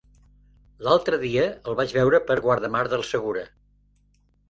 L'altre 0.87 1.19
dia 1.25 1.45
el 1.73 1.79
vaig 1.81 1.95
veure 1.99 2.23
per 2.33 2.41
Guardamar 2.49 2.85
del 2.97 3.09
Segura. 3.15 3.49